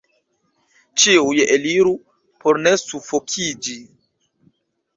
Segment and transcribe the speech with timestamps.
[1.03, 1.93] ĉiuj eliru,
[2.45, 3.79] por ne sufokiĝi!